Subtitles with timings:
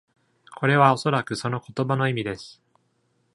[0.57, 2.59] これはおそらくその言葉の意味です。